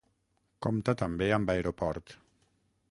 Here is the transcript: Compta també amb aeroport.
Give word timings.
Compta 0.65 0.95
també 1.03 1.31
amb 1.37 1.55
aeroport. 1.57 2.19